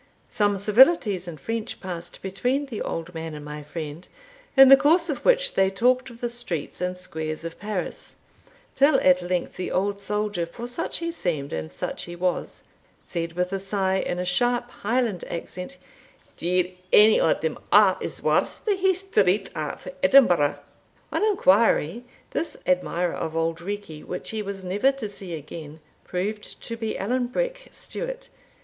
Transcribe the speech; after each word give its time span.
Some 0.31 0.57
civilities 0.57 1.27
in 1.27 1.37
French 1.37 1.79
passed 1.79 2.23
between 2.23 2.65
the 2.65 2.81
old 2.81 3.13
man 3.13 3.35
and 3.35 3.45
my 3.45 3.61
friend, 3.61 4.07
in 4.57 4.67
the 4.69 4.75
course 4.75 5.11
of 5.11 5.23
which 5.23 5.53
they 5.53 5.69
talked 5.69 6.09
of 6.09 6.21
the 6.21 6.27
streets 6.27 6.81
and 6.81 6.97
squares 6.97 7.45
of 7.45 7.59
Paris, 7.59 8.15
till 8.73 8.99
at 9.01 9.21
length 9.21 9.57
the 9.57 9.69
old 9.69 9.99
soldier, 9.99 10.47
for 10.47 10.65
such 10.65 10.97
he 10.97 11.11
seemed, 11.11 11.53
and 11.53 11.71
such 11.71 12.05
he 12.05 12.15
was, 12.15 12.63
said 13.05 13.33
with 13.33 13.53
a 13.53 13.59
sigh, 13.59 13.97
in 13.97 14.17
a 14.17 14.25
sharp 14.25 14.71
Highland 14.71 15.23
accent, 15.25 15.77
"Deil 16.35 16.71
ane 16.91 17.21
o' 17.21 17.35
them 17.35 17.59
a' 17.71 17.95
is 18.01 18.23
worth 18.23 18.65
the 18.65 18.77
Hie 18.77 18.93
Street 18.93 19.51
of 19.55 19.87
Edinburgh!" 20.01 20.57
On 21.11 21.23
inquiry, 21.23 22.05
this 22.31 22.57
admirer 22.65 23.13
of 23.13 23.35
Auld 23.37 23.59
Reekie, 23.61 24.03
which 24.03 24.31
he 24.31 24.41
was 24.41 24.63
never 24.63 24.91
to 24.93 25.07
see 25.07 25.35
again, 25.35 25.79
proved 26.03 26.59
to 26.63 26.75
be 26.75 26.97
Allan 26.97 27.27
Breck 27.27 27.67
Stewart. 27.69 28.29